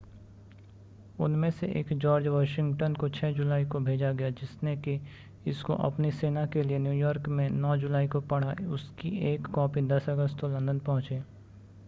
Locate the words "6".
3.09-3.31